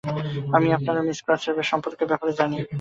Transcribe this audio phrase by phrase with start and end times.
[0.55, 2.57] আমি আপনার এবং মিস ক্রসের সম্পর্কের ব্যাপারে জানি।